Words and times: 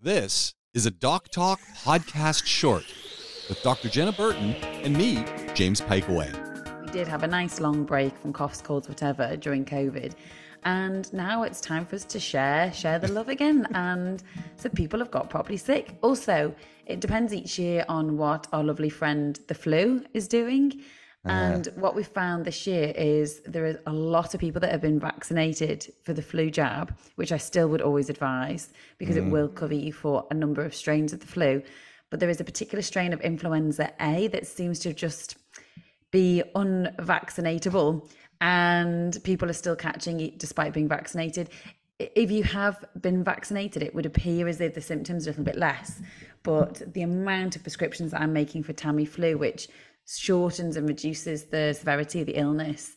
This 0.00 0.54
is 0.74 0.86
a 0.86 0.92
Doc 0.92 1.28
Talk 1.28 1.58
podcast 1.82 2.46
short 2.46 2.84
with 3.48 3.60
Dr. 3.64 3.88
Jenna 3.88 4.12
Burton 4.12 4.54
and 4.84 4.96
me, 4.96 5.24
James 5.54 5.80
Pikeway. 5.80 6.86
We 6.86 6.92
did 6.92 7.08
have 7.08 7.24
a 7.24 7.26
nice 7.26 7.58
long 7.58 7.82
break 7.82 8.16
from 8.16 8.32
coughs, 8.32 8.62
colds, 8.62 8.88
whatever 8.88 9.36
during 9.36 9.64
COVID. 9.64 10.12
And 10.62 11.12
now 11.12 11.42
it's 11.42 11.60
time 11.60 11.84
for 11.84 11.96
us 11.96 12.04
to 12.04 12.20
share, 12.20 12.72
share 12.72 13.00
the 13.00 13.08
love 13.08 13.28
again. 13.28 13.66
and 13.74 14.22
so 14.54 14.68
people 14.68 15.00
have 15.00 15.10
got 15.10 15.30
properly 15.30 15.56
sick. 15.56 15.98
Also, 16.00 16.54
it 16.86 17.00
depends 17.00 17.34
each 17.34 17.58
year 17.58 17.84
on 17.88 18.16
what 18.16 18.46
our 18.52 18.62
lovely 18.62 18.90
friend 18.90 19.40
the 19.48 19.54
flu 19.54 20.04
is 20.14 20.28
doing. 20.28 20.80
And 21.24 21.68
what 21.74 21.94
we 21.94 22.04
found 22.04 22.44
this 22.44 22.66
year 22.66 22.92
is 22.96 23.40
there 23.40 23.66
is 23.66 23.76
a 23.86 23.92
lot 23.92 24.34
of 24.34 24.40
people 24.40 24.60
that 24.60 24.70
have 24.70 24.80
been 24.80 24.98
vaccinated 24.98 25.92
for 26.02 26.14
the 26.14 26.22
flu 26.22 26.50
jab, 26.50 26.96
which 27.16 27.32
I 27.32 27.36
still 27.36 27.68
would 27.68 27.82
always 27.82 28.08
advise 28.08 28.72
because 28.96 29.16
mm. 29.16 29.26
it 29.26 29.30
will 29.30 29.48
cover 29.48 29.74
you 29.74 29.92
for 29.92 30.26
a 30.30 30.34
number 30.34 30.64
of 30.64 30.74
strains 30.74 31.12
of 31.12 31.20
the 31.20 31.26
flu. 31.26 31.62
But 32.10 32.20
there 32.20 32.30
is 32.30 32.40
a 32.40 32.44
particular 32.44 32.82
strain 32.82 33.12
of 33.12 33.20
influenza 33.20 33.92
A 34.00 34.28
that 34.28 34.46
seems 34.46 34.78
to 34.80 34.94
just 34.94 35.36
be 36.10 36.42
unvaccinatable, 36.54 38.08
and 38.40 39.18
people 39.24 39.50
are 39.50 39.54
still 39.54 39.76
catching 39.76 40.20
it 40.20 40.38
despite 40.38 40.72
being 40.72 40.88
vaccinated. 40.88 41.50
If 41.98 42.30
you 42.30 42.44
have 42.44 42.82
been 43.00 43.24
vaccinated, 43.24 43.82
it 43.82 43.94
would 43.94 44.06
appear 44.06 44.48
as 44.48 44.60
if 44.60 44.72
the 44.74 44.80
symptoms 44.80 45.26
are 45.26 45.30
a 45.30 45.32
little 45.32 45.44
bit 45.44 45.56
less. 45.56 46.00
But 46.44 46.94
the 46.94 47.02
amount 47.02 47.56
of 47.56 47.62
prescriptions 47.62 48.12
that 48.12 48.22
I'm 48.22 48.32
making 48.32 48.62
for 48.62 48.72
Tamiflu, 48.72 49.36
which 49.36 49.68
shortens 50.16 50.76
and 50.76 50.88
reduces 50.88 51.44
the 51.44 51.74
severity 51.78 52.20
of 52.20 52.26
the 52.26 52.38
illness 52.38 52.96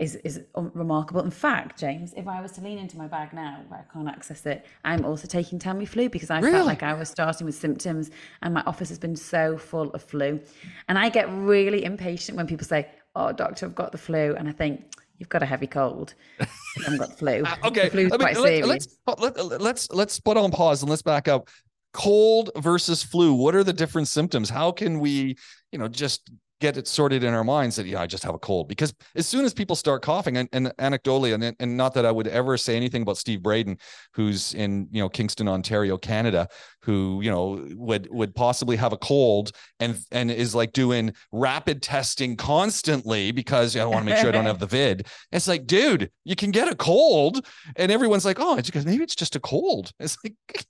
is 0.00 0.16
is 0.16 0.40
remarkable. 0.54 1.20
In 1.20 1.30
fact, 1.30 1.78
James, 1.78 2.14
if 2.16 2.26
I 2.26 2.40
was 2.40 2.52
to 2.52 2.62
lean 2.62 2.78
into 2.78 2.96
my 2.96 3.06
bag 3.06 3.32
now, 3.32 3.60
where 3.68 3.86
I 3.86 3.92
can't 3.92 4.08
access 4.08 4.46
it, 4.46 4.64
I'm 4.82 5.04
also 5.04 5.28
taking 5.28 5.58
Tamiflu 5.58 6.10
because 6.10 6.30
I 6.30 6.40
really? 6.40 6.52
felt 6.52 6.66
like 6.66 6.82
I 6.82 6.94
was 6.94 7.10
starting 7.10 7.44
with 7.44 7.54
symptoms, 7.54 8.10
and 8.42 8.54
my 8.54 8.62
office 8.66 8.88
has 8.88 8.98
been 8.98 9.14
so 9.14 9.58
full 9.58 9.90
of 9.90 10.02
flu, 10.02 10.40
and 10.88 10.98
I 10.98 11.10
get 11.10 11.28
really 11.30 11.84
impatient 11.84 12.36
when 12.36 12.46
people 12.46 12.66
say, 12.66 12.88
"Oh, 13.14 13.30
doctor, 13.30 13.66
I've 13.66 13.74
got 13.74 13.92
the 13.92 13.98
flu," 13.98 14.34
and 14.36 14.48
I 14.48 14.52
think. 14.52 14.94
You've 15.18 15.28
got 15.28 15.42
a 15.42 15.46
heavy 15.46 15.66
cold. 15.66 16.14
I 16.40 16.46
haven't 16.82 16.98
got 16.98 17.18
flu. 17.18 17.42
Uh, 17.46 17.56
okay, 17.66 17.84
the 17.84 17.90
flu's 17.90 18.10
quite 18.10 18.38
let, 18.38 18.66
Let's, 18.66 18.96
let, 19.18 19.60
let's 19.60 19.90
let's 19.90 20.18
put 20.18 20.38
on 20.38 20.50
pause 20.50 20.80
and 20.80 20.88
let's 20.88 21.02
back 21.02 21.28
up 21.28 21.50
cold 21.92 22.50
versus 22.56 23.02
flu 23.02 23.34
what 23.34 23.54
are 23.54 23.64
the 23.64 23.72
different 23.72 24.08
symptoms? 24.08 24.50
How 24.50 24.72
can 24.72 25.00
we 25.00 25.36
you 25.72 25.78
know 25.78 25.88
just 25.88 26.30
get 26.60 26.76
it 26.76 26.86
sorted 26.86 27.24
in 27.24 27.32
our 27.32 27.42
minds 27.42 27.76
that 27.76 27.86
yeah 27.86 28.02
i 28.02 28.06
just 28.06 28.22
have 28.22 28.34
a 28.34 28.38
cold? 28.38 28.68
Because 28.68 28.94
as 29.16 29.26
soon 29.26 29.44
as 29.44 29.54
people 29.54 29.74
start 29.74 30.02
coughing 30.02 30.36
and, 30.36 30.48
and 30.52 30.66
anecdotally 30.78 31.34
and, 31.34 31.56
and 31.58 31.76
not 31.76 31.94
that 31.94 32.04
i 32.04 32.10
would 32.10 32.28
ever 32.28 32.56
say 32.56 32.76
anything 32.76 33.02
about 33.02 33.16
steve 33.16 33.42
braden 33.42 33.78
who's 34.12 34.52
in 34.54 34.86
you 34.90 35.00
know 35.00 35.08
kingston 35.08 35.48
ontario 35.48 35.96
canada 35.96 36.46
who 36.82 37.20
you 37.22 37.30
know 37.30 37.66
would 37.74 38.08
would 38.10 38.34
possibly 38.34 38.76
have 38.76 38.92
a 38.92 38.98
cold 38.98 39.52
and 39.80 39.98
and 40.12 40.30
is 40.30 40.54
like 40.54 40.72
doing 40.72 41.12
rapid 41.32 41.82
testing 41.82 42.36
constantly 42.36 43.32
because 43.32 43.74
i 43.76 43.84
want 43.84 44.00
to 44.00 44.04
make 44.04 44.18
sure 44.18 44.28
i 44.28 44.32
don't 44.32 44.44
have 44.44 44.58
the 44.58 44.66
vid. 44.66 45.06
It's 45.32 45.48
like 45.48 45.66
dude 45.66 46.10
you 46.24 46.36
can 46.36 46.50
get 46.50 46.68
a 46.68 46.74
cold 46.74 47.46
and 47.76 47.90
everyone's 47.90 48.24
like 48.24 48.38
oh 48.38 48.56
it's 48.56 48.68
because 48.68 48.84
maybe 48.84 49.02
it's 49.02 49.14
just 49.14 49.36
a 49.36 49.40
cold. 49.40 49.92
It's 49.98 50.16
like 50.22 50.34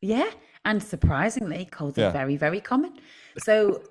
yeah 0.00 0.30
and 0.64 0.82
surprisingly 0.82 1.64
colds 1.66 1.98
yeah. 1.98 2.08
are 2.08 2.12
very 2.12 2.36
very 2.36 2.60
common 2.60 2.92
so 3.38 3.82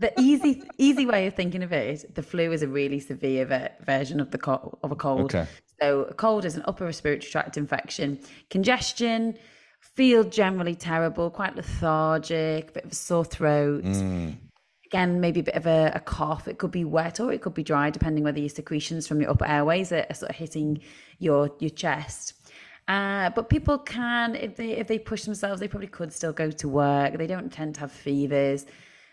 the 0.00 0.12
easy 0.20 0.62
easy 0.78 1.06
way 1.06 1.26
of 1.26 1.34
thinking 1.34 1.62
of 1.62 1.72
it 1.72 1.88
is 1.88 2.06
the 2.14 2.22
flu 2.22 2.52
is 2.52 2.62
a 2.62 2.68
really 2.68 2.98
severe 2.98 3.46
ver- 3.46 3.70
version 3.84 4.20
of 4.20 4.30
the 4.30 4.38
co- 4.38 4.76
of 4.82 4.90
a 4.90 4.96
cold. 4.96 5.34
Okay. 5.34 5.46
So 5.80 6.02
a 6.02 6.14
cold 6.14 6.44
is 6.44 6.56
an 6.56 6.62
upper 6.66 6.84
respiratory 6.84 7.30
tract 7.30 7.56
infection, 7.56 8.18
congestion, 8.50 9.36
feel 9.80 10.24
generally 10.24 10.74
terrible, 10.74 11.30
quite 11.30 11.54
lethargic, 11.56 12.70
a 12.70 12.72
bit 12.72 12.84
of 12.84 12.92
a 12.92 12.94
sore 12.94 13.24
throat. 13.24 13.84
Mm. 13.84 14.36
Again, 14.86 15.20
maybe 15.20 15.40
a 15.40 15.44
bit 15.44 15.54
of 15.54 15.66
a, 15.66 15.92
a, 15.94 16.00
cough. 16.00 16.46
It 16.46 16.58
could 16.58 16.70
be 16.70 16.84
wet 16.84 17.18
or 17.18 17.32
it 17.32 17.42
could 17.42 17.54
be 17.54 17.64
dry, 17.64 17.90
depending 17.90 18.22
whether 18.22 18.38
your 18.38 18.48
secretions 18.48 19.08
from 19.08 19.20
your 19.20 19.30
upper 19.30 19.46
airways 19.46 19.90
are, 19.92 20.06
are 20.08 20.14
sort 20.14 20.30
of 20.30 20.36
hitting 20.36 20.80
your 21.18 21.50
your 21.58 21.70
chest. 21.70 22.34
Uh, 22.86 23.30
but 23.30 23.48
people 23.48 23.78
can, 23.78 24.34
if 24.34 24.56
they 24.56 24.72
if 24.72 24.86
they 24.86 24.98
push 24.98 25.22
themselves, 25.24 25.60
they 25.60 25.68
probably 25.68 25.88
could 25.88 26.12
still 26.12 26.32
go 26.32 26.50
to 26.50 26.68
work. 26.68 27.16
They 27.16 27.26
don't 27.26 27.50
tend 27.50 27.74
to 27.76 27.80
have 27.80 27.92
fevers 27.92 28.66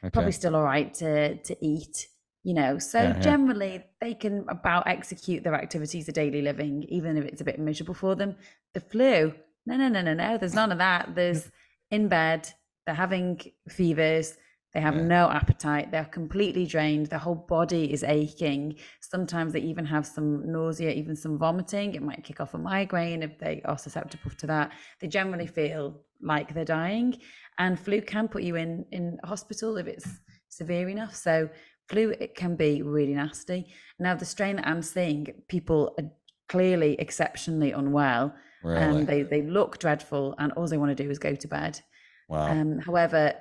okay. 0.03 0.09
probably 0.11 0.31
still 0.31 0.55
all 0.55 0.63
right 0.63 0.93
to 0.93 1.35
to 1.37 1.55
eat 1.61 2.07
you 2.43 2.53
know 2.53 2.77
so 2.79 3.01
yeah, 3.01 3.19
generally 3.19 3.73
yeah. 3.73 3.81
they 3.99 4.13
can 4.13 4.45
about 4.49 4.87
execute 4.87 5.43
their 5.43 5.55
activities 5.55 6.07
of 6.07 6.13
daily 6.13 6.41
living 6.41 6.83
even 6.89 7.17
if 7.17 7.25
it's 7.25 7.41
a 7.41 7.43
bit 7.43 7.59
miserable 7.59 7.93
for 7.93 8.15
them 8.15 8.35
the 8.73 8.79
flu 8.79 9.33
no 9.65 9.75
no 9.75 9.87
no 9.87 10.01
no 10.01 10.13
no 10.13 10.37
there's 10.37 10.55
none 10.55 10.71
of 10.71 10.77
that 10.77 11.13
there's 11.15 11.51
in 11.91 12.07
bed 12.07 12.47
they're 12.85 12.95
having 12.95 13.39
fevers 13.69 14.37
they 14.73 14.79
have 14.79 14.95
yeah. 14.95 15.03
no 15.03 15.29
appetite. 15.29 15.91
They're 15.91 16.05
completely 16.05 16.65
drained. 16.65 17.07
Their 17.07 17.19
whole 17.19 17.35
body 17.35 17.91
is 17.91 18.03
aching. 18.03 18.75
Sometimes 19.01 19.51
they 19.53 19.59
even 19.59 19.85
have 19.85 20.05
some 20.05 20.49
nausea 20.49 20.91
even 20.91 21.15
some 21.15 21.37
vomiting. 21.37 21.93
It 21.93 22.01
might 22.01 22.23
kick 22.23 22.39
off 22.39 22.53
a 22.53 22.57
migraine 22.57 23.21
if 23.21 23.37
they 23.37 23.61
are 23.65 23.77
susceptible 23.77 24.31
to 24.37 24.47
that. 24.47 24.71
They 24.99 25.07
generally 25.07 25.47
feel 25.47 26.01
like 26.21 26.53
they're 26.53 26.63
dying. 26.63 27.17
And 27.57 27.79
flu 27.79 28.01
can 28.01 28.27
put 28.27 28.43
you 28.43 28.55
in 28.55 28.85
in 28.91 29.17
hospital 29.25 29.77
if 29.77 29.87
it's 29.87 30.07
severe 30.47 30.87
enough. 30.87 31.15
So 31.15 31.49
flu 31.89 32.11
it 32.11 32.35
can 32.35 32.55
be 32.55 32.81
really 32.81 33.13
nasty. 33.13 33.67
Now 33.99 34.15
the 34.15 34.25
strain 34.25 34.55
that 34.55 34.67
i'm 34.67 34.81
seeing 34.81 35.27
people 35.49 35.93
are 35.99 36.09
clearly 36.47 36.95
exceptionally 36.99 37.71
unwell 37.71 38.33
really? 38.63 38.81
and 38.81 39.07
they 39.07 39.23
they 39.23 39.41
look 39.41 39.79
dreadful 39.79 40.35
and 40.37 40.51
all 40.53 40.67
they 40.67 40.77
want 40.77 40.95
to 40.95 41.03
do 41.03 41.09
is 41.09 41.19
go 41.19 41.35
to 41.35 41.47
bed. 41.47 41.81
Wow. 42.29 42.47
um, 42.51 42.79
however 42.79 43.33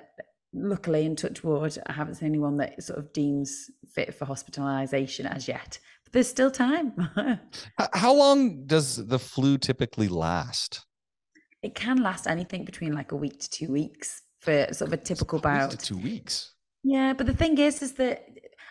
luckily 0.53 1.05
in 1.05 1.15
touch 1.15 1.43
wood 1.43 1.77
i 1.87 1.93
haven't 1.93 2.15
seen 2.15 2.27
anyone 2.27 2.57
that 2.57 2.81
sort 2.83 2.99
of 2.99 3.13
deems 3.13 3.69
fit 3.93 4.13
for 4.13 4.25
hospitalization 4.25 5.25
as 5.25 5.47
yet 5.47 5.79
but 6.03 6.13
there's 6.13 6.27
still 6.27 6.51
time 6.51 6.93
how 7.93 8.13
long 8.13 8.65
does 8.65 9.07
the 9.07 9.19
flu 9.19 9.57
typically 9.57 10.07
last 10.07 10.85
it 11.63 11.75
can 11.75 11.97
last 12.01 12.27
anything 12.27 12.65
between 12.65 12.93
like 12.93 13.11
a 13.11 13.15
week 13.15 13.39
to 13.39 13.49
two 13.49 13.71
weeks 13.71 14.23
for 14.39 14.67
sort 14.73 14.89
of 14.89 14.93
a 14.93 14.97
typical 14.97 15.39
bout. 15.39 15.79
two 15.79 15.97
weeks. 15.97 16.53
Yeah, 16.83 17.13
but 17.13 17.27
the 17.27 17.35
thing 17.35 17.57
is, 17.59 17.81
is 17.81 17.93
that 17.93 18.25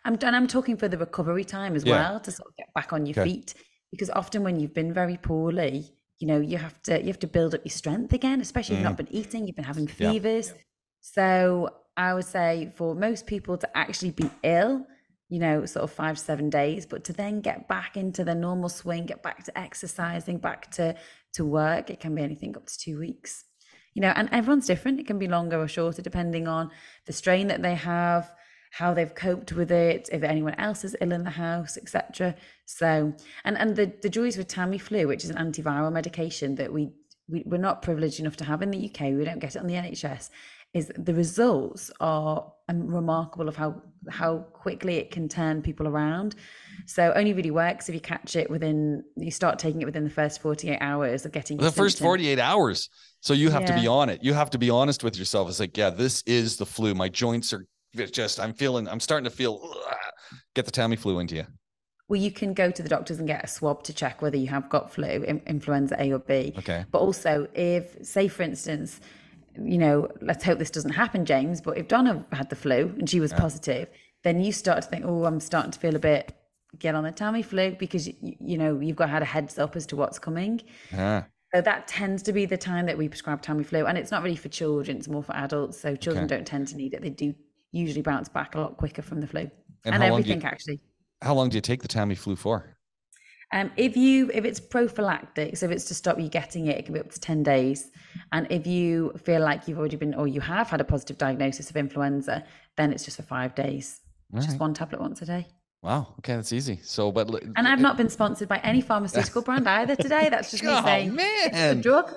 I'm 0.04 0.18
and 0.20 0.36
I'm 0.36 0.48
talking 0.48 0.76
for 0.76 0.88
the 0.88 0.98
recovery 0.98 1.44
time 1.44 1.76
as 1.76 1.84
yeah. 1.84 1.94
well 1.94 2.20
to 2.20 2.30
sort 2.30 2.48
of 2.48 2.56
get 2.56 2.74
back 2.74 2.92
on 2.92 3.06
your 3.06 3.18
okay. 3.20 3.30
feet 3.30 3.54
because 3.92 4.10
often 4.10 4.42
when 4.42 4.58
you've 4.58 4.74
been 4.74 4.92
very 4.92 5.16
poorly, 5.16 5.94
you 6.18 6.26
know, 6.26 6.40
you 6.40 6.58
have 6.58 6.82
to 6.82 7.00
you 7.00 7.06
have 7.06 7.20
to 7.20 7.28
build 7.28 7.54
up 7.54 7.60
your 7.64 7.70
strength 7.70 8.12
again, 8.12 8.40
especially 8.40 8.76
if 8.76 8.80
you've 8.80 8.90
not 8.90 8.94
mm. 8.94 9.08
been 9.08 9.14
eating, 9.14 9.46
you've 9.46 9.56
been 9.56 9.64
having 9.64 9.86
fevers. 9.86 10.48
Yeah. 10.48 10.62
So 11.00 11.70
I 11.96 12.14
would 12.14 12.24
say 12.24 12.72
for 12.76 12.94
most 12.94 13.26
people 13.26 13.58
to 13.58 13.76
actually 13.76 14.12
be 14.12 14.30
ill, 14.42 14.86
you 15.28 15.38
know, 15.38 15.64
sort 15.66 15.84
of 15.84 15.92
five 15.92 16.18
seven 16.18 16.50
days, 16.50 16.86
but 16.86 17.04
to 17.04 17.12
then 17.12 17.40
get 17.40 17.68
back 17.68 17.96
into 17.96 18.24
the 18.24 18.34
normal 18.34 18.68
swing, 18.68 19.06
get 19.06 19.22
back 19.22 19.44
to 19.44 19.58
exercising, 19.58 20.38
back 20.38 20.70
to 20.72 20.96
to 21.34 21.44
work, 21.44 21.90
it 21.90 22.00
can 22.00 22.14
be 22.14 22.22
anything 22.22 22.56
up 22.56 22.66
to 22.66 22.78
two 22.78 22.98
weeks. 22.98 23.44
You 23.94 24.02
know, 24.02 24.12
and 24.14 24.28
everyone's 24.32 24.66
different. 24.66 25.00
It 25.00 25.06
can 25.06 25.18
be 25.18 25.28
longer 25.28 25.60
or 25.60 25.68
shorter 25.68 26.02
depending 26.02 26.46
on 26.46 26.70
the 27.06 27.12
strain 27.12 27.48
that 27.48 27.62
they 27.62 27.74
have, 27.74 28.32
how 28.70 28.94
they've 28.94 29.14
coped 29.14 29.52
with 29.52 29.70
it, 29.70 30.08
if 30.12 30.22
anyone 30.22 30.54
else 30.54 30.84
is 30.84 30.96
ill 31.00 31.12
in 31.12 31.24
the 31.24 31.30
house, 31.30 31.76
etc. 31.76 32.34
So, 32.66 33.14
and 33.44 33.58
and 33.58 33.76
the 33.76 33.92
the 34.02 34.08
joys 34.08 34.36
with 34.36 34.48
Tamiflu, 34.48 35.06
which 35.06 35.24
is 35.24 35.30
an 35.30 35.36
antiviral 35.36 35.92
medication 35.92 36.54
that 36.56 36.72
we, 36.72 36.90
we 37.28 37.42
we're 37.46 37.58
not 37.58 37.82
privileged 37.82 38.20
enough 38.20 38.36
to 38.38 38.44
have 38.44 38.62
in 38.62 38.70
the 38.70 38.90
UK. 38.90 39.12
We 39.12 39.24
don't 39.24 39.40
get 39.40 39.56
it 39.56 39.58
on 39.58 39.66
the 39.66 39.74
NHS. 39.74 40.30
Is 40.72 40.92
the 40.96 41.14
results 41.14 41.90
are 42.00 42.52
remarkable 42.72 43.48
of 43.48 43.56
how 43.56 43.82
how 44.08 44.38
quickly 44.52 44.96
it 44.96 45.10
can 45.10 45.28
turn 45.28 45.62
people 45.62 45.86
around. 45.88 46.36
So 46.86 47.12
only 47.14 47.32
really 47.32 47.50
works 47.50 47.88
if 47.88 47.94
you 47.94 48.00
catch 48.00 48.36
it 48.36 48.48
within 48.48 49.02
you 49.16 49.30
start 49.30 49.58
taking 49.58 49.82
it 49.82 49.84
within 49.84 50.04
the 50.04 50.10
first 50.10 50.40
48 50.40 50.78
hours 50.80 51.26
of 51.26 51.32
getting 51.32 51.56
the 51.56 51.72
first 51.72 51.98
48 51.98 52.38
hours. 52.38 52.88
So 53.20 53.34
you 53.34 53.50
have 53.50 53.62
yeah. 53.62 53.74
to 53.74 53.80
be 53.80 53.86
on 53.86 54.08
it. 54.08 54.22
You 54.22 54.32
have 54.32 54.50
to 54.50 54.58
be 54.58 54.70
honest 54.70 55.04
with 55.04 55.18
yourself. 55.18 55.48
It's 55.48 55.60
like, 55.60 55.76
yeah, 55.76 55.90
this 55.90 56.22
is 56.22 56.56
the 56.56 56.66
flu. 56.66 56.94
My 56.94 57.08
joints 57.08 57.52
are 57.52 57.66
just 57.94 58.40
I'm 58.40 58.54
feeling 58.54 58.88
I'm 58.88 59.00
starting 59.00 59.24
to 59.24 59.34
feel 59.34 59.60
ugh. 59.62 59.96
get 60.54 60.66
the 60.66 60.72
Tamiflu 60.72 61.20
into 61.20 61.36
you. 61.36 61.46
Well, 62.08 62.20
you 62.20 62.32
can 62.32 62.54
go 62.54 62.72
to 62.72 62.82
the 62.82 62.88
doctors 62.88 63.18
and 63.20 63.28
get 63.28 63.44
a 63.44 63.46
swab 63.46 63.84
to 63.84 63.92
check 63.92 64.20
whether 64.20 64.36
you 64.36 64.48
have 64.48 64.68
got 64.68 64.92
flu, 64.92 65.06
influenza 65.46 65.94
A 65.96 66.12
or 66.12 66.18
B. 66.18 66.52
Okay. 66.58 66.84
But 66.90 66.98
also, 66.98 67.46
if, 67.54 68.04
say, 68.04 68.26
for 68.26 68.42
instance, 68.42 69.00
you 69.62 69.78
know, 69.78 70.08
let's 70.20 70.44
hope 70.44 70.58
this 70.58 70.70
doesn't 70.70 70.92
happen, 70.92 71.24
James, 71.24 71.60
but 71.60 71.78
if 71.78 71.88
Donna 71.88 72.24
had 72.32 72.50
the 72.50 72.56
flu 72.56 72.94
and 72.98 73.08
she 73.08 73.20
was 73.20 73.32
yeah. 73.32 73.38
positive, 73.38 73.88
then 74.22 74.40
you 74.42 74.52
start 74.52 74.82
to 74.82 74.88
think, 74.88 75.04
oh, 75.06 75.24
I'm 75.24 75.40
starting 75.40 75.70
to 75.72 75.78
feel 75.78 75.96
a 75.96 76.00
bit 76.00 76.34
get 76.78 76.94
on 76.94 77.04
the 77.04 77.12
Tamiflu 77.12 77.78
because 77.78 78.06
you, 78.06 78.14
you 78.20 78.58
know 78.58 78.78
you've 78.78 78.96
got 78.96 79.10
had 79.10 79.22
a 79.22 79.26
heads 79.26 79.58
up 79.58 79.76
as 79.76 79.86
to 79.86 79.96
what's 79.96 80.18
coming. 80.18 80.60
Yeah. 80.92 81.24
So 81.54 81.60
that 81.60 81.88
tends 81.88 82.22
to 82.24 82.32
be 82.32 82.46
the 82.46 82.56
time 82.56 82.86
that 82.86 82.96
we 82.96 83.08
prescribe 83.08 83.42
Tamiflu, 83.42 83.88
and 83.88 83.98
it's 83.98 84.10
not 84.10 84.22
really 84.22 84.36
for 84.36 84.48
children; 84.48 84.98
it's 84.98 85.08
more 85.08 85.22
for 85.22 85.34
adults. 85.34 85.80
So 85.80 85.96
children 85.96 86.26
okay. 86.26 86.36
don't 86.36 86.46
tend 86.46 86.68
to 86.68 86.76
need 86.76 86.94
it; 86.94 87.02
they 87.02 87.10
do 87.10 87.34
usually 87.72 88.02
bounce 88.02 88.28
back 88.28 88.54
a 88.54 88.60
lot 88.60 88.76
quicker 88.76 89.02
from 89.02 89.20
the 89.20 89.26
flu 89.26 89.50
and, 89.84 89.94
and 89.94 90.02
everything 90.02 90.40
you, 90.40 90.46
actually. 90.46 90.80
How 91.22 91.34
long 91.34 91.48
do 91.48 91.56
you 91.56 91.60
take 91.60 91.82
the 91.82 91.88
Tamiflu 91.88 92.38
for? 92.38 92.76
Um, 93.52 93.72
if 93.76 93.96
you 93.96 94.30
if 94.32 94.44
it's 94.44 94.60
prophylactic, 94.60 95.56
so 95.56 95.66
if 95.66 95.72
it's 95.72 95.84
to 95.86 95.94
stop 95.94 96.20
you 96.20 96.28
getting 96.28 96.66
it, 96.66 96.78
it 96.78 96.84
can 96.84 96.94
be 96.94 97.00
up 97.00 97.10
to 97.10 97.20
ten 97.20 97.42
days. 97.42 97.90
And 98.32 98.46
if 98.50 98.66
you 98.66 99.12
feel 99.24 99.40
like 99.40 99.66
you've 99.66 99.78
already 99.78 99.96
been 99.96 100.14
or 100.14 100.28
you 100.28 100.40
have 100.40 100.70
had 100.70 100.80
a 100.80 100.84
positive 100.84 101.18
diagnosis 101.18 101.68
of 101.70 101.76
influenza, 101.76 102.44
then 102.76 102.92
it's 102.92 103.04
just 103.04 103.16
for 103.16 103.24
five 103.24 103.54
days. 103.54 104.00
Right. 104.30 104.44
Just 104.44 104.60
one 104.60 104.74
tablet 104.74 105.00
once 105.00 105.20
a 105.22 105.26
day. 105.26 105.46
Wow. 105.82 106.14
Okay, 106.18 106.36
that's 106.36 106.52
easy. 106.52 106.78
So, 106.82 107.10
but 107.10 107.28
and 107.56 107.66
I've 107.66 107.80
not 107.80 107.96
been 107.96 108.10
sponsored 108.10 108.48
by 108.48 108.58
any 108.58 108.82
pharmaceutical 108.82 109.42
brand 109.48 109.66
either 109.68 109.96
today. 109.96 110.28
That's 110.28 110.50
just 110.50 110.62
me 110.62 110.70
oh, 110.72 110.84
saying, 110.84 111.14
man, 111.14 111.46
it's 111.46 111.56
a 111.56 111.74
drug 111.74 112.12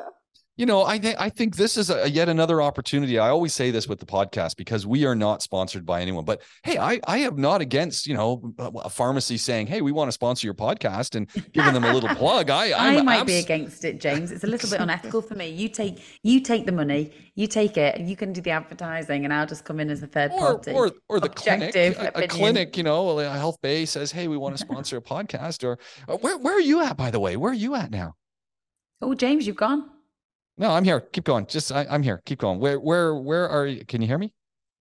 you 0.56 0.66
know 0.66 0.84
i 0.84 0.98
think 0.98 1.20
i 1.20 1.30
think 1.30 1.56
this 1.56 1.78
is 1.78 1.90
a, 1.90 2.10
yet 2.10 2.30
another 2.30 2.62
opportunity. 2.62 3.18
I 3.20 3.30
always 3.30 3.54
say 3.54 3.72
this 3.72 3.88
with 3.88 4.00
the 4.00 4.06
podcast 4.06 4.56
because 4.56 4.86
we 4.86 5.06
are 5.06 5.16
not 5.16 5.42
sponsored 5.42 5.86
by 5.86 6.02
anyone 6.02 6.26
but 6.26 6.42
hey 6.64 6.78
i 6.78 7.00
i 7.08 7.18
am 7.20 7.40
not 7.40 7.62
against 7.62 8.08
you 8.08 8.16
know 8.16 8.54
a 8.60 8.90
pharmacy 8.90 9.38
saying 9.38 9.68
hey 9.68 9.82
we 9.82 9.92
want 9.92 10.08
to 10.08 10.12
sponsor 10.12 10.48
your 10.48 10.54
podcast 10.54 11.16
and 11.16 11.28
giving 11.54 11.74
them 11.74 11.84
a 11.84 11.94
little 11.94 12.10
plug. 12.16 12.50
I 12.50 12.74
i 12.74 13.02
might 13.02 13.22
abs- 13.22 13.28
be 13.28 13.38
against 13.38 13.86
it 13.86 14.00
james. 14.00 14.32
It's 14.32 14.44
a 14.44 14.48
little 14.48 14.70
bit 14.70 14.80
unethical 14.80 15.22
for 15.22 15.36
me. 15.36 15.50
You 15.50 15.70
take 15.70 16.02
you 16.24 16.40
take 16.40 16.66
the 16.66 16.72
money 16.72 17.12
you 17.36 17.48
take 17.48 17.78
it 17.78 18.00
you 18.00 18.16
can 18.16 18.32
do 18.32 18.42
the 18.42 18.52
advertising 18.52 19.24
and 19.24 19.34
i'll 19.34 19.48
just 19.48 19.66
come 19.66 19.80
in 19.80 19.90
as 19.90 20.04
a 20.04 20.08
third 20.08 20.32
or, 20.32 20.40
party 20.40 20.72
or 20.72 20.92
or 21.10 21.20
the 21.20 21.30
clinic 21.30 21.76
a, 21.76 22.12
a, 22.14 22.28
clinic 22.28 22.78
you 22.78 22.84
know 22.84 23.18
a 23.20 23.30
health 23.30 23.58
bay 23.62 23.86
says 23.86 24.12
hey 24.12 24.28
we 24.28 24.38
want 24.38 24.56
to 24.56 24.64
sponsor 24.64 24.98
a 24.98 25.02
podcast 25.02 25.64
or 25.64 25.80
uh, 26.08 26.18
where, 26.18 26.38
where 26.38 26.56
are 26.56 26.62
you 26.62 26.82
at 26.82 26.98
by 26.98 27.12
the 27.12 27.20
way? 27.20 27.38
Where 27.38 27.52
are 27.52 27.56
you 27.56 27.76
at 27.76 27.92
now? 27.92 28.14
Oh 29.02 29.14
james 29.14 29.48
you've 29.48 29.56
gone 29.56 29.90
no, 30.58 30.72
I'm 30.72 30.84
here. 30.84 31.02
Keep 31.02 31.26
going. 31.26 31.46
Just 31.46 31.72
I, 31.72 31.86
am 31.90 32.04
here. 32.04 32.22
Keep 32.26 32.40
going. 32.40 32.60
Where 32.60 32.80
where 32.80 33.16
where 33.16 33.50
are 33.50 33.66
you? 33.66 33.86
Can 33.86 34.02
you 34.02 34.08
hear 34.08 34.18
me? 34.18 34.32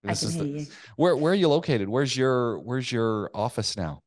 This 0.02 0.24
I 0.24 0.26
can 0.26 0.34
hear 0.34 0.54
the, 0.54 0.60
you. 0.60 0.66
Where 0.96 1.16
where 1.16 1.32
are 1.32 1.36
you 1.36 1.48
located? 1.48 1.88
Where's 1.88 2.16
your 2.16 2.58
where's 2.60 2.90
your 2.90 3.30
office 3.34 3.76
now? 3.76 4.02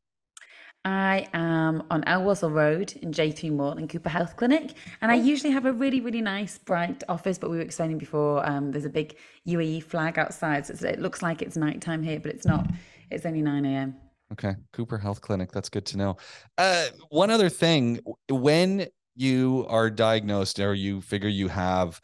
I 0.85 1.27
am 1.33 1.81
on 1.89 2.03
Al 2.03 2.21
Wasl 2.21 2.53
Road 2.53 2.93
in 3.01 3.11
J3 3.11 3.51
Mall 3.51 3.71
in 3.71 3.87
Cooper 3.87 4.09
Health 4.09 4.37
Clinic. 4.37 4.73
And 5.01 5.11
I 5.11 5.17
oh. 5.17 5.23
usually 5.23 5.51
have 5.51 5.65
a 5.65 5.73
really, 5.73 5.99
really 5.99 6.21
nice, 6.21 6.59
bright 6.59 7.03
office. 7.09 7.39
But 7.39 7.49
we 7.49 7.57
were 7.57 7.63
explaining 7.63 7.97
before, 7.97 8.47
um, 8.47 8.71
there's 8.71 8.85
a 8.85 8.89
big 8.89 9.17
UAE 9.47 9.83
flag 9.83 10.19
outside. 10.19 10.67
So 10.67 10.87
it 10.87 10.99
looks 10.99 11.23
like 11.23 11.41
it's 11.41 11.57
nighttime 11.57 12.03
here, 12.03 12.19
but 12.19 12.31
it's 12.31 12.45
not. 12.45 12.69
It's 13.09 13.25
only 13.25 13.41
9 13.41 13.65
a.m. 13.65 13.95
Okay. 14.31 14.53
Cooper 14.73 14.99
Health 14.99 15.21
Clinic. 15.21 15.51
That's 15.51 15.69
good 15.69 15.87
to 15.87 15.97
know. 15.97 16.17
Uh, 16.59 16.85
one 17.09 17.31
other 17.31 17.49
thing 17.49 17.99
when 18.29 18.85
you 19.15 19.65
are 19.69 19.89
diagnosed 19.89 20.59
or 20.59 20.73
you 20.73 21.01
figure 21.01 21.29
you 21.29 21.47
have 21.47 21.99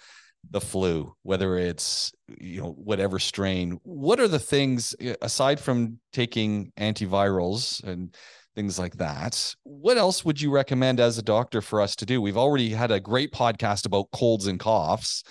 the 0.49 0.61
flu, 0.61 1.13
whether 1.23 1.57
it's 1.57 2.11
you 2.39 2.61
know 2.61 2.71
whatever 2.71 3.19
strain, 3.19 3.79
what 3.83 4.19
are 4.19 4.27
the 4.27 4.39
things 4.39 4.95
uh, 5.05 5.13
aside 5.21 5.59
from 5.59 5.99
taking 6.13 6.71
antivirals 6.79 7.83
and 7.83 8.15
things 8.55 8.79
like 8.79 8.97
that? 8.97 9.55
What 9.63 9.97
else 9.97 10.25
would 10.25 10.41
you 10.41 10.51
recommend 10.51 10.99
as 10.99 11.17
a 11.17 11.23
doctor 11.23 11.61
for 11.61 11.81
us 11.81 11.95
to 11.97 12.05
do? 12.05 12.21
We've 12.21 12.37
already 12.37 12.69
had 12.69 12.91
a 12.91 12.99
great 12.99 13.31
podcast 13.31 13.85
about 13.85 14.11
colds 14.11 14.47
and 14.47 14.59
coughs. 14.59 15.23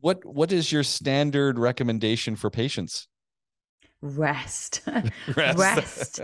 What 0.00 0.24
what 0.24 0.52
is 0.52 0.72
your 0.72 0.84
standard 0.84 1.58
recommendation 1.58 2.36
for 2.36 2.50
patients? 2.50 3.08
Rest. 4.00 4.82
Rest. 5.36 5.58
Rest. 5.58 6.20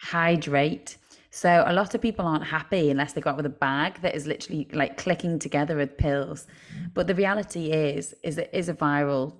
Hydrate 0.00 0.98
so 1.36 1.64
a 1.66 1.74
lot 1.74 1.94
of 1.94 2.00
people 2.00 2.24
aren't 2.24 2.46
happy 2.46 2.88
unless 2.88 3.12
they 3.12 3.20
go 3.20 3.28
out 3.28 3.36
with 3.36 3.44
a 3.44 3.58
bag 3.68 4.00
that 4.00 4.14
is 4.14 4.26
literally 4.26 4.66
like 4.72 4.96
clicking 4.96 5.38
together 5.38 5.76
with 5.76 5.98
pills. 5.98 6.46
But 6.94 7.08
the 7.08 7.14
reality 7.14 7.72
is, 7.72 8.14
is 8.22 8.38
it 8.38 8.48
is 8.54 8.70
a 8.70 8.72
viral, 8.72 9.34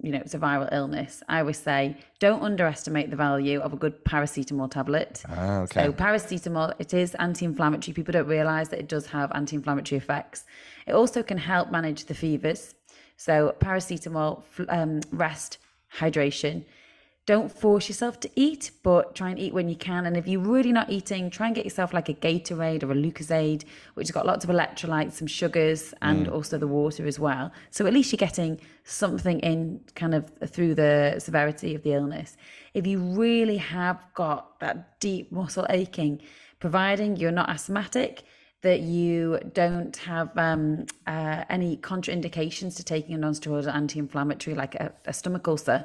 you 0.00 0.12
know, 0.12 0.18
it's 0.18 0.34
a 0.34 0.38
viral 0.38 0.72
illness. 0.72 1.20
I 1.28 1.40
always 1.40 1.58
say, 1.58 1.96
don't 2.20 2.42
underestimate 2.42 3.10
the 3.10 3.16
value 3.16 3.58
of 3.58 3.72
a 3.72 3.76
good 3.76 4.04
paracetamol 4.04 4.70
tablet. 4.70 5.24
Ah, 5.28 5.62
okay. 5.62 5.82
So 5.82 5.92
paracetamol, 5.92 6.74
it 6.78 6.94
is 6.94 7.16
anti-inflammatory. 7.16 7.92
People 7.92 8.12
don't 8.12 8.28
realize 8.28 8.68
that 8.68 8.78
it 8.78 8.88
does 8.88 9.06
have 9.06 9.32
anti-inflammatory 9.34 9.96
effects. 9.98 10.44
It 10.86 10.92
also 10.92 11.24
can 11.24 11.38
help 11.38 11.72
manage 11.72 12.04
the 12.04 12.14
fevers. 12.14 12.76
So 13.16 13.56
paracetamol, 13.58 14.44
um, 14.68 15.00
rest, 15.10 15.58
hydration 15.98 16.66
don't 17.24 17.52
force 17.52 17.88
yourself 17.88 18.18
to 18.20 18.30
eat, 18.34 18.72
but 18.82 19.14
try 19.14 19.30
and 19.30 19.38
eat 19.38 19.54
when 19.54 19.68
you 19.68 19.76
can. 19.76 20.06
And 20.06 20.16
if 20.16 20.26
you're 20.26 20.40
really 20.40 20.72
not 20.72 20.90
eating, 20.90 21.30
try 21.30 21.46
and 21.46 21.54
get 21.54 21.64
yourself 21.64 21.92
like 21.92 22.08
a 22.08 22.14
Gatorade 22.14 22.82
or 22.82 22.90
a 22.90 22.96
Lucozade, 22.96 23.64
which 23.94 24.08
has 24.08 24.12
got 24.12 24.26
lots 24.26 24.44
of 24.44 24.50
electrolytes, 24.50 25.12
some 25.12 25.28
sugars, 25.28 25.94
and 26.02 26.26
mm. 26.26 26.32
also 26.32 26.58
the 26.58 26.66
water 26.66 27.06
as 27.06 27.20
well. 27.20 27.52
So 27.70 27.86
at 27.86 27.92
least 27.92 28.10
you're 28.10 28.16
getting 28.16 28.60
something 28.82 29.38
in 29.40 29.80
kind 29.94 30.14
of 30.16 30.30
through 30.48 30.74
the 30.74 31.16
severity 31.18 31.76
of 31.76 31.84
the 31.84 31.92
illness. 31.92 32.36
If 32.74 32.88
you 32.88 32.98
really 32.98 33.58
have 33.58 34.04
got 34.14 34.58
that 34.58 34.98
deep 34.98 35.30
muscle 35.30 35.66
aching, 35.70 36.22
providing 36.58 37.16
you're 37.16 37.30
not 37.30 37.48
asthmatic, 37.48 38.24
that 38.62 38.80
you 38.80 39.38
don't 39.54 39.96
have 39.96 40.36
um, 40.38 40.86
uh, 41.06 41.44
any 41.50 41.76
contraindications 41.76 42.76
to 42.76 42.84
taking 42.84 43.14
a 43.14 43.18
non-steroidal 43.18 43.74
anti-inflammatory 43.74 44.54
like 44.56 44.76
a, 44.76 44.92
a 45.04 45.12
stomach 45.12 45.46
ulcer, 45.46 45.84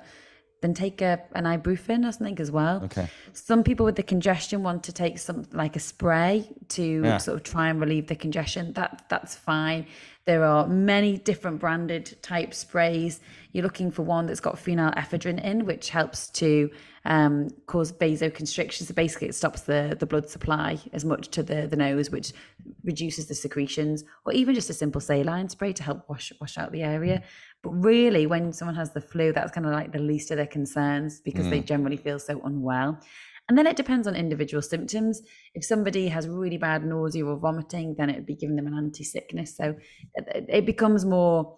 then 0.61 0.73
take 0.73 1.01
a, 1.01 1.21
an 1.33 1.43
ibuprofen 1.43 2.07
or 2.07 2.11
something 2.11 2.39
as 2.39 2.51
well. 2.51 2.83
Okay. 2.85 3.07
Some 3.33 3.63
people 3.63 3.85
with 3.85 3.95
the 3.95 4.03
congestion 4.03 4.63
want 4.63 4.83
to 4.83 4.93
take 4.93 5.19
something 5.19 5.47
like 5.55 5.75
a 5.75 5.79
spray 5.79 6.49
to 6.69 7.01
yeah. 7.03 7.17
sort 7.17 7.37
of 7.37 7.43
try 7.43 7.69
and 7.69 7.79
relieve 7.79 8.07
the 8.07 8.15
congestion. 8.15 8.73
That 8.73 9.05
that's 9.09 9.35
fine. 9.35 9.85
There 10.27 10.43
are 10.43 10.67
many 10.67 11.17
different 11.17 11.59
branded 11.59 12.17
type 12.21 12.53
sprays. 12.53 13.21
You're 13.53 13.63
looking 13.63 13.91
for 13.91 14.01
one 14.01 14.25
that's 14.25 14.41
got 14.41 14.57
phenylephrine 14.57 15.41
in, 15.41 15.65
which 15.65 15.87
helps 15.89 16.27
to 16.31 16.69
um, 17.05 17.47
cause 17.65 17.93
vasoconstriction. 17.93 18.83
So 18.83 18.93
basically, 18.93 19.29
it 19.29 19.35
stops 19.35 19.61
the, 19.61 19.95
the 19.97 20.05
blood 20.05 20.29
supply 20.29 20.79
as 20.91 21.05
much 21.05 21.29
to 21.29 21.43
the, 21.43 21.65
the 21.65 21.77
nose, 21.77 22.11
which 22.11 22.33
reduces 22.83 23.27
the 23.27 23.35
secretions, 23.35 24.03
or 24.25 24.33
even 24.33 24.53
just 24.53 24.69
a 24.69 24.73
simple 24.73 24.99
saline 24.99 25.47
spray 25.47 25.71
to 25.71 25.81
help 25.81 26.09
wash 26.09 26.33
wash 26.41 26.57
out 26.57 26.73
the 26.73 26.83
area. 26.83 27.23
But 27.63 27.69
really, 27.69 28.27
when 28.27 28.51
someone 28.51 28.75
has 28.75 28.91
the 28.91 28.99
flu, 28.99 29.31
that's 29.31 29.53
kind 29.53 29.65
of 29.65 29.71
like 29.71 29.93
the 29.93 29.99
least 29.99 30.29
of 30.31 30.37
their 30.37 30.45
concerns 30.45 31.21
because 31.21 31.45
mm. 31.45 31.51
they 31.51 31.59
generally 31.61 31.97
feel 31.97 32.19
so 32.19 32.41
unwell. 32.43 32.99
And 33.49 33.57
then 33.57 33.65
it 33.65 33.77
depends 33.77 34.07
on 34.07 34.15
individual 34.15 34.61
symptoms. 34.61 35.21
If 35.53 35.63
somebody 35.63 36.09
has 36.09 36.27
really 36.27 36.57
bad 36.57 36.83
nausea 36.83 37.25
or 37.25 37.37
vomiting, 37.37 37.95
then 37.97 38.09
it 38.09 38.15
would 38.15 38.25
be 38.25 38.35
giving 38.35 38.57
them 38.57 38.67
an 38.67 38.73
anti 38.73 39.03
sickness. 39.03 39.55
So 39.55 39.75
it, 40.15 40.65
becomes 40.65 41.05
more 41.05 41.57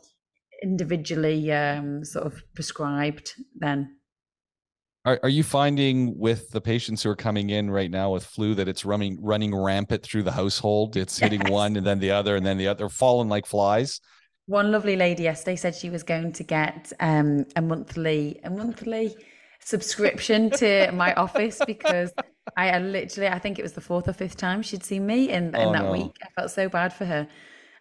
individually 0.61 1.51
um, 1.51 2.05
sort 2.05 2.27
of 2.27 2.43
prescribed 2.53 3.33
then. 3.55 3.95
Are, 5.05 5.19
are 5.23 5.29
you 5.29 5.43
finding 5.43 6.15
with 6.19 6.51
the 6.51 6.61
patients 6.61 7.01
who 7.01 7.09
are 7.09 7.15
coming 7.15 7.49
in 7.49 7.71
right 7.71 7.89
now 7.89 8.11
with 8.11 8.25
flu 8.25 8.53
that 8.55 8.67
it's 8.67 8.85
running 8.85 9.17
running 9.19 9.55
rampant 9.55 10.03
through 10.03 10.23
the 10.23 10.31
household? 10.31 10.95
It's 10.95 11.17
hitting 11.19 11.41
yes. 11.41 11.49
one 11.49 11.75
and 11.75 11.87
then 11.87 11.99
the 11.99 12.11
other 12.11 12.35
and 12.35 12.45
then 12.45 12.57
the 12.57 12.67
other, 12.67 12.87
falling 12.89 13.29
like 13.29 13.47
flies. 13.47 13.99
One 14.45 14.71
lovely 14.71 14.95
lady 14.95 15.23
yesterday 15.23 15.55
said 15.55 15.75
she 15.75 15.89
was 15.89 16.03
going 16.03 16.33
to 16.33 16.43
get 16.43 16.93
um, 16.99 17.45
a 17.55 17.61
monthly 17.63 18.39
a 18.43 18.51
monthly 18.51 19.15
subscription 19.63 20.49
to 20.51 20.91
my 20.91 21.13
office 21.13 21.61
because 21.65 22.11
I 22.57 22.77
literally 22.79 23.27
I 23.29 23.39
think 23.39 23.59
it 23.59 23.61
was 23.61 23.73
the 23.73 23.81
fourth 23.81 24.07
or 24.07 24.13
fifth 24.13 24.37
time 24.37 24.61
she'd 24.61 24.83
seen 24.83 25.05
me 25.05 25.29
in, 25.29 25.47
in 25.47 25.55
oh, 25.55 25.71
that 25.73 25.83
no. 25.83 25.91
week. 25.91 26.15
I 26.23 26.27
felt 26.35 26.51
so 26.51 26.69
bad 26.69 26.93
for 26.93 27.05
her. 27.05 27.27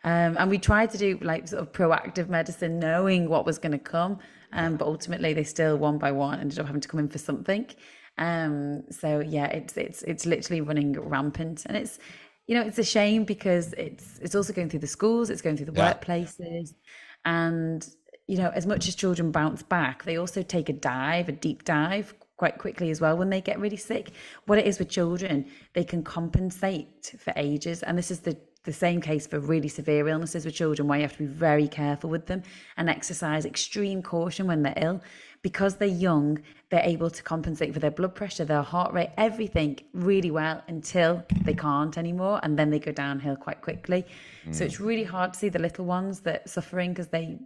Um, 0.04 0.37
and 0.38 0.50
we 0.50 0.58
tried 0.58 0.90
to 0.90 0.99
do 0.99 1.18
like 1.23 1.49
sort 1.49 1.62
of 1.62 1.73
proactive 1.73 2.28
medicine, 2.28 2.78
knowing 2.78 3.28
what 3.28 3.44
was 3.44 3.58
going 3.58 3.73
to 3.73 3.78
come. 3.78 4.18
Um, 4.52 4.76
but 4.76 4.87
ultimately, 4.87 5.35
they 5.35 5.44
still 5.44 5.76
one 5.76 5.99
by 5.99 6.12
one 6.12 6.40
ended 6.40 6.58
up 6.58 6.66
having 6.66 6.80
to 6.80 6.88
come 6.88 7.00
in 7.00 7.08
for 7.08 7.18
something. 7.18 7.66
Um, 8.16 8.85
so 8.90 9.20
yeah, 9.20 9.47
it's 9.47 9.76
it's 9.76 10.02
it's 10.02 10.26
literally 10.26 10.61
running 10.61 10.99
rampant, 10.99 11.66
and 11.66 11.76
it's 11.76 11.99
you 12.47 12.54
know 12.54 12.62
it's 12.62 12.78
a 12.78 12.85
shame 12.85 13.25
because 13.25 13.73
it's 13.75 14.18
it's 14.20 14.35
also 14.35 14.52
going 14.52 14.70
through 14.70 14.80
the 14.80 14.87
schools, 14.87 15.30
it's 15.30 15.42
going 15.42 15.56
through 15.56 15.66
the 15.66 15.73
yeah. 15.73 15.92
workplaces, 15.92 16.75
and 17.25 17.87
you 18.28 18.37
know 18.37 18.50
as 18.54 18.66
much 18.66 18.87
as 18.87 18.94
children 18.94 19.32
bounce 19.32 19.62
back, 19.62 20.04
they 20.04 20.16
also 20.16 20.42
take 20.42 20.68
a 20.68 20.73
dive, 20.73 21.28
a 21.28 21.32
deep 21.32 21.64
dive 21.64 22.14
quite 22.37 22.58
quickly 22.58 22.90
as 22.90 23.00
well 23.00 23.16
when 23.16 23.30
they 23.30 23.40
get 23.40 23.58
really 23.58 23.76
sick. 23.76 24.12
What 24.47 24.58
it 24.58 24.66
is 24.66 24.78
with 24.78 24.88
children, 24.88 25.47
they 25.73 25.82
can 25.82 26.04
compensate 26.04 27.16
for 27.18 27.32
ages, 27.35 27.82
and 27.82 27.99
this 27.99 28.12
is 28.12 28.20
the 28.20 28.37
the 28.64 28.73
same 28.73 29.00
case 29.00 29.26
for 29.26 29.38
really 29.38 29.68
severe 29.68 30.08
illnesses 30.08 30.44
with 30.44 30.54
children 30.54 30.87
where 30.87 30.99
you 30.99 31.02
have 31.02 31.12
to 31.12 31.20
be 31.20 31.26
very 31.26 31.66
careful 31.66 32.11
with 32.11 32.26
them 32.26 32.42
and 32.76 32.90
exercise 32.90 33.47
extreme 33.47 34.02
caution 34.02 34.47
when 34.47 34.62
they're 34.62 34.75
ill 34.76 35.00
because 35.40 35.76
they're 35.76 35.88
young 35.88 36.38
they're 36.68 36.82
able 36.85 37.08
to 37.08 37.23
compensate 37.23 37.73
for 37.73 37.78
their 37.78 37.90
blood 37.90 38.14
pressure 38.14 38.44
their 38.44 38.61
heart 38.61 38.92
rate 38.92 39.11
everything 39.16 39.78
really 39.94 40.30
well 40.30 40.62
until 40.68 41.25
they 41.44 41.54
can't 41.54 41.97
anymore 41.97 42.40
and 42.42 42.58
then 42.58 42.68
they 42.68 42.78
go 42.78 42.92
downhill 42.92 43.37
quite 43.37 43.62
quickly 43.62 44.04
mm. 44.44 44.54
so 44.54 44.64
it's 44.64 44.80
really 44.80 45.04
hard 45.04 45.32
to 45.32 45.38
see 45.38 45.49
the 45.49 45.58
little 45.58 45.87
ones 45.87 46.20
that 46.20 46.47
suffering 46.47 46.90
because 46.90 47.08
they 47.08 47.38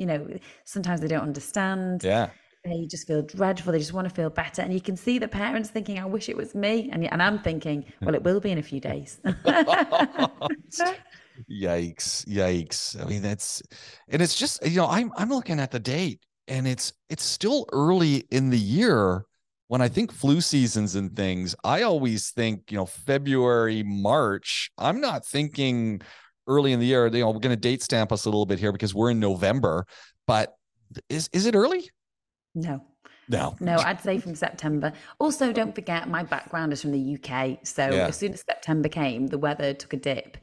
you 0.00 0.06
know 0.06 0.26
sometimes 0.64 1.00
they 1.00 1.08
don't 1.08 1.22
understand 1.22 2.02
yeah 2.02 2.30
they 2.64 2.84
just 2.84 3.06
feel 3.06 3.22
dreadful. 3.22 3.72
They 3.72 3.78
just 3.78 3.94
want 3.94 4.08
to 4.08 4.14
feel 4.14 4.28
better. 4.28 4.60
And 4.60 4.74
you 4.74 4.82
can 4.82 4.96
see 4.96 5.18
the 5.18 5.28
parents 5.28 5.70
thinking, 5.70 5.98
I 5.98 6.04
wish 6.04 6.28
it 6.28 6.36
was 6.36 6.54
me. 6.54 6.90
And, 6.92 7.10
and 7.10 7.22
I'm 7.22 7.38
thinking, 7.38 7.86
hmm. 7.98 8.04
well, 8.04 8.14
it 8.14 8.22
will 8.22 8.38
be 8.38 8.50
in 8.50 8.58
a 8.58 8.62
few 8.62 8.80
days. 8.80 9.18
yikes. 9.24 10.92
Yikes. 11.50 13.02
I 13.02 13.08
mean, 13.08 13.22
that's, 13.22 13.62
and 14.08 14.20
it's 14.20 14.34
just, 14.34 14.62
you 14.66 14.76
know, 14.76 14.88
I'm, 14.88 15.10
I'm 15.16 15.30
looking 15.30 15.58
at 15.58 15.70
the 15.70 15.80
date 15.80 16.20
and 16.48 16.68
it's, 16.68 16.92
it's 17.08 17.24
still 17.24 17.66
early 17.72 18.24
in 18.30 18.50
the 18.50 18.58
year 18.58 19.24
when 19.68 19.80
I 19.80 19.88
think 19.88 20.12
flu 20.12 20.40
seasons 20.40 20.96
and 20.96 21.14
things, 21.14 21.54
I 21.62 21.82
always 21.82 22.30
think, 22.30 22.72
you 22.72 22.76
know, 22.76 22.86
February, 22.86 23.84
March. 23.84 24.68
I'm 24.76 25.00
not 25.00 25.24
thinking 25.24 26.02
early 26.50 26.72
in 26.72 26.80
the 26.80 26.86
year. 26.86 27.06
You 27.06 27.20
know, 27.20 27.30
we're 27.30 27.38
going 27.38 27.54
to 27.54 27.60
date 27.60 27.82
stamp 27.82 28.12
us 28.12 28.26
a 28.26 28.28
little 28.28 28.46
bit 28.46 28.58
here 28.58 28.72
because 28.72 28.94
we're 28.94 29.10
in 29.10 29.20
November. 29.20 29.86
But 30.26 30.54
is 31.08 31.30
is 31.32 31.46
it 31.46 31.54
early? 31.54 31.88
No. 32.54 32.84
No. 33.28 33.56
No, 33.60 33.76
I'd 33.76 34.02
say 34.02 34.18
from 34.18 34.34
September. 34.34 34.92
Also, 35.20 35.52
don't 35.52 35.74
forget 35.74 36.08
my 36.08 36.24
background 36.24 36.72
is 36.72 36.82
from 36.82 36.90
the 36.90 37.16
UK. 37.16 37.58
So 37.62 37.88
yeah. 37.88 38.08
as 38.08 38.16
soon 38.16 38.32
as 38.32 38.40
September 38.40 38.88
came, 38.88 39.28
the 39.28 39.38
weather 39.38 39.72
took 39.72 39.92
a 39.92 39.96
dip. 39.96 40.36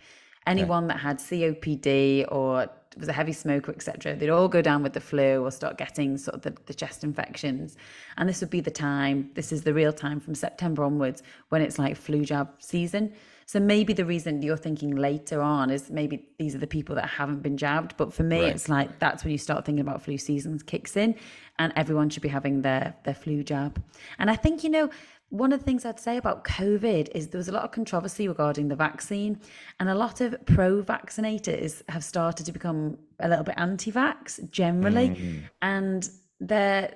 Anyone 0.47 0.83
yeah. 0.83 0.93
that 0.93 0.99
had 0.99 1.17
COPD 1.19 2.31
or 2.31 2.69
was 2.97 3.09
a 3.09 3.13
heavy 3.13 3.33
smoker, 3.33 3.71
etc., 3.71 4.15
they'd 4.15 4.29
all 4.29 4.47
go 4.47 4.61
down 4.61 4.83
with 4.83 4.93
the 4.93 5.01
flu 5.01 5.43
or 5.43 5.51
start 5.51 5.77
getting 5.77 6.17
sort 6.17 6.35
of 6.35 6.41
the, 6.41 6.55
the 6.65 6.73
chest 6.73 7.03
infections. 7.03 7.75
And 8.17 8.27
this 8.27 8.39
would 8.41 8.49
be 8.49 8.61
the 8.61 8.71
time, 8.71 9.31
this 9.35 9.51
is 9.51 9.63
the 9.63 9.73
real 9.73 9.93
time 9.93 10.19
from 10.19 10.35
September 10.35 10.83
onwards 10.83 11.23
when 11.49 11.61
it's 11.61 11.77
like 11.77 11.97
flu 11.97 12.23
jab 12.25 12.49
season. 12.59 13.13
So 13.47 13.61
maybe 13.61 13.93
the 13.93 14.03
reason 14.03 14.41
you're 14.41 14.57
thinking 14.57 14.97
later 14.97 15.41
on 15.41 15.69
is 15.69 15.89
maybe 15.89 16.27
these 16.37 16.53
are 16.53 16.57
the 16.57 16.67
people 16.67 16.95
that 16.95 17.07
haven't 17.07 17.41
been 17.41 17.55
jabbed. 17.55 17.95
But 17.95 18.13
for 18.13 18.23
me, 18.23 18.41
right. 18.41 18.53
it's 18.53 18.67
like 18.67 18.99
that's 18.99 19.23
when 19.23 19.31
you 19.31 19.37
start 19.37 19.65
thinking 19.65 19.79
about 19.79 20.01
flu 20.01 20.17
seasons 20.17 20.63
kicks 20.63 20.97
in, 20.97 21.15
and 21.57 21.71
everyone 21.77 22.09
should 22.09 22.23
be 22.23 22.29
having 22.29 22.61
their 22.61 22.93
their 23.05 23.13
flu 23.13 23.43
jab. 23.43 23.81
And 24.19 24.29
I 24.29 24.35
think 24.35 24.65
you 24.65 24.69
know 24.69 24.89
one 25.29 25.53
of 25.53 25.59
the 25.59 25.65
things 25.65 25.85
I'd 25.85 25.99
say 25.99 26.17
about 26.17 26.43
COVID 26.43 27.09
is 27.15 27.29
there 27.29 27.39
was 27.39 27.47
a 27.47 27.53
lot 27.53 27.63
of 27.63 27.71
controversy 27.71 28.27
regarding 28.27 28.67
the 28.67 28.75
vaccine, 28.75 29.39
and 29.79 29.87
a 29.87 29.95
lot 29.95 30.19
of 30.19 30.35
pro 30.45 30.83
vaccinators 30.83 31.83
have 31.89 32.03
started 32.03 32.45
to 32.45 32.51
become 32.51 32.97
a 33.19 33.29
little 33.29 33.45
bit 33.45 33.55
anti 33.57 33.93
vax 33.93 34.49
generally. 34.51 35.09
Mm. 35.09 35.41
And 35.61 36.09
their, 36.41 36.95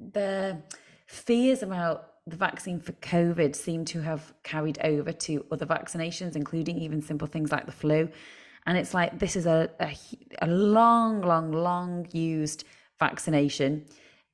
their 0.00 0.62
fears 1.06 1.62
about 1.62 2.11
the 2.26 2.36
vaccine 2.36 2.80
for 2.80 2.92
COVID 2.92 3.56
seemed 3.56 3.88
to 3.88 4.00
have 4.00 4.32
carried 4.42 4.78
over 4.84 5.12
to 5.12 5.44
other 5.50 5.66
vaccinations, 5.66 6.36
including 6.36 6.78
even 6.78 7.02
simple 7.02 7.26
things 7.26 7.50
like 7.50 7.66
the 7.66 7.72
flu. 7.72 8.08
And 8.64 8.78
it's 8.78 8.94
like 8.94 9.18
this 9.18 9.34
is 9.34 9.46
a, 9.46 9.70
a, 9.80 9.96
a 10.40 10.46
long, 10.46 11.20
long, 11.22 11.50
long 11.52 12.06
used 12.12 12.64
vaccination 12.98 13.86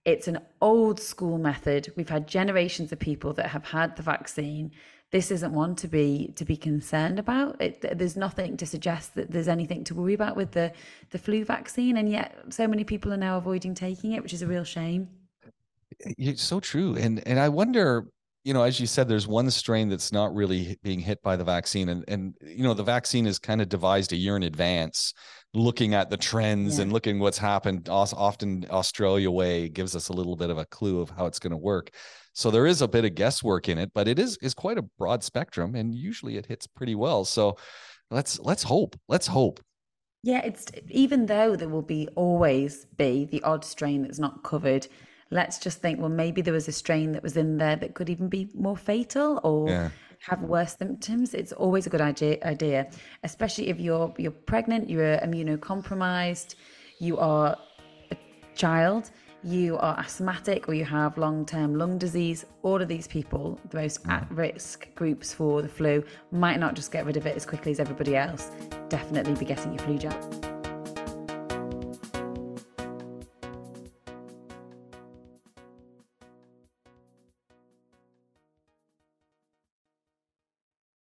it's 0.08 0.26
an 0.26 0.38
old 0.62 0.98
school 1.00 1.36
method. 1.36 1.92
We've 1.94 2.08
had 2.08 2.26
generations 2.26 2.92
of 2.92 2.98
people 2.98 3.34
that 3.34 3.48
have 3.48 3.66
had 3.66 3.96
the 3.96 4.02
vaccine. 4.02 4.72
This 5.10 5.30
isn't 5.30 5.52
one 5.52 5.74
to 5.76 5.88
be 5.88 6.32
to 6.36 6.46
be 6.46 6.56
concerned 6.56 7.18
about. 7.18 7.60
It, 7.60 7.98
there's 7.98 8.16
nothing 8.16 8.56
to 8.56 8.66
suggest 8.66 9.14
that 9.16 9.30
there's 9.30 9.48
anything 9.48 9.84
to 9.84 9.94
worry 9.94 10.14
about 10.14 10.34
with 10.34 10.52
the 10.52 10.72
the 11.10 11.18
flu 11.18 11.44
vaccine, 11.44 11.98
and 11.98 12.08
yet 12.08 12.34
so 12.48 12.66
many 12.66 12.84
people 12.84 13.12
are 13.12 13.18
now 13.18 13.36
avoiding 13.36 13.74
taking 13.74 14.12
it, 14.12 14.22
which 14.22 14.32
is 14.32 14.40
a 14.40 14.46
real 14.46 14.64
shame. 14.64 15.08
Eh, 16.04 16.12
it's 16.18 16.42
so 16.42 16.60
true, 16.60 16.96
and 16.96 17.26
and 17.26 17.38
I 17.38 17.48
wonder 17.48 18.06
you 18.44 18.54
know, 18.54 18.62
as 18.62 18.80
you 18.80 18.86
said, 18.86 19.08
there's 19.08 19.26
one 19.26 19.50
strain 19.50 19.90
that's 19.90 20.10
not 20.10 20.34
really 20.34 20.78
being 20.82 21.00
hit 21.00 21.20
by 21.22 21.36
the 21.36 21.44
vaccine, 21.44 21.90
and 21.90 22.04
and 22.08 22.34
you 22.40 22.62
know, 22.62 22.72
the 22.72 22.82
vaccine 22.82 23.26
is 23.26 23.38
kind 23.38 23.60
of 23.60 23.68
devised 23.68 24.12
a 24.12 24.16
year 24.16 24.36
in 24.36 24.42
advance, 24.42 25.12
looking 25.52 25.92
at 25.92 26.08
the 26.08 26.16
trends 26.16 26.78
yeah. 26.78 26.82
and 26.82 26.92
looking 26.92 27.18
what's 27.18 27.36
happened. 27.36 27.88
Often 27.90 28.66
Australia 28.70 29.30
way 29.30 29.68
gives 29.68 29.94
us 29.94 30.08
a 30.08 30.12
little 30.12 30.36
bit 30.36 30.50
of 30.50 30.56
a 30.56 30.64
clue 30.64 31.00
of 31.00 31.10
how 31.10 31.26
it's 31.26 31.38
going 31.38 31.50
to 31.50 31.58
work. 31.58 31.90
So 32.32 32.50
there 32.50 32.66
is 32.66 32.80
a 32.80 32.88
bit 32.88 33.04
of 33.04 33.14
guesswork 33.14 33.68
in 33.68 33.76
it, 33.76 33.90
but 33.92 34.08
it 34.08 34.18
is 34.18 34.38
is 34.40 34.54
quite 34.54 34.78
a 34.78 34.88
broad 34.98 35.22
spectrum, 35.24 35.74
and 35.74 35.94
usually 35.94 36.36
it 36.36 36.46
hits 36.46 36.66
pretty 36.66 36.94
well. 36.94 37.24
So 37.24 37.58
let's 38.10 38.38
let's 38.38 38.62
hope. 38.62 38.98
Let's 39.08 39.26
hope. 39.26 39.60
Yeah, 40.22 40.40
it's 40.44 40.66
even 40.90 41.26
though 41.26 41.54
there 41.54 41.68
will 41.68 41.82
be 41.82 42.08
always 42.16 42.86
be 42.96 43.26
the 43.26 43.42
odd 43.42 43.64
strain 43.64 44.02
that's 44.02 44.18
not 44.18 44.42
covered 44.42 44.86
let's 45.30 45.58
just 45.58 45.80
think, 45.80 46.00
well, 46.00 46.08
maybe 46.08 46.40
there 46.42 46.54
was 46.54 46.68
a 46.68 46.72
strain 46.72 47.12
that 47.12 47.22
was 47.22 47.36
in 47.36 47.58
there 47.58 47.76
that 47.76 47.94
could 47.94 48.10
even 48.10 48.28
be 48.28 48.48
more 48.54 48.76
fatal 48.76 49.40
or 49.44 49.68
yeah. 49.68 49.90
have 50.20 50.42
worse 50.42 50.76
symptoms. 50.76 51.34
It's 51.34 51.52
always 51.52 51.86
a 51.86 51.90
good 51.90 52.00
idea, 52.00 52.38
idea, 52.44 52.90
especially 53.24 53.68
if 53.68 53.78
you're 53.78 54.12
you're 54.18 54.30
pregnant, 54.30 54.88
you're 54.88 55.18
immunocompromised, 55.18 56.54
you 56.98 57.18
are 57.18 57.56
a 58.10 58.16
child, 58.54 59.10
you 59.44 59.76
are 59.78 59.98
asthmatic, 59.98 60.68
or 60.68 60.74
you 60.74 60.84
have 60.84 61.16
long-term 61.16 61.76
lung 61.76 61.98
disease. 61.98 62.44
All 62.62 62.80
of 62.80 62.88
these 62.88 63.06
people, 63.06 63.60
the 63.70 63.76
most 63.76 64.04
mm. 64.04 64.10
at-risk 64.10 64.92
groups 64.94 65.32
for 65.32 65.62
the 65.62 65.68
flu, 65.68 66.02
might 66.32 66.58
not 66.58 66.74
just 66.74 66.90
get 66.90 67.06
rid 67.06 67.16
of 67.16 67.26
it 67.26 67.36
as 67.36 67.46
quickly 67.46 67.70
as 67.70 67.80
everybody 67.80 68.16
else. 68.16 68.50
Definitely 68.88 69.34
be 69.34 69.44
getting 69.44 69.72
your 69.74 69.84
flu 69.84 69.98
jab. 69.98 70.47